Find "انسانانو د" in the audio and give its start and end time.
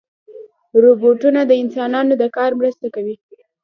1.63-2.23